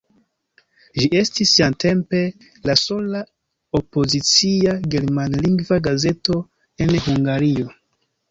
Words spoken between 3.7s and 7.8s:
opozicia germanlingva gazeto en Hungario.